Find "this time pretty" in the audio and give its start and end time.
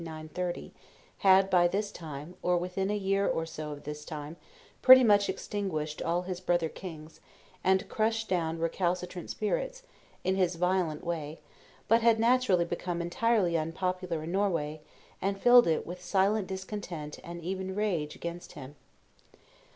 3.83-5.03